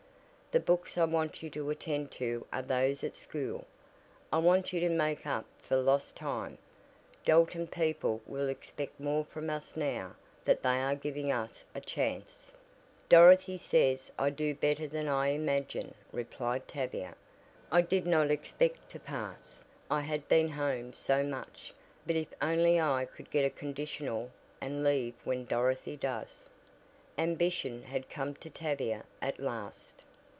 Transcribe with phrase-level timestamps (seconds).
[0.53, 3.65] "The books I want you to attend to are those at school
[4.33, 6.57] I want you to make up for lost time.
[7.23, 12.51] Dalton people will expect more from us now that they are giving us a chance."
[13.07, 17.15] "Dorothy says I do better than I imagine," replied Tavia.
[17.71, 21.73] "I did not expect to pass I had been home so much
[22.05, 26.49] but if only I could get a 'conditional,' and leave when Dorothy does!"
[27.17, 29.87] Ambition had come to Tavia at last.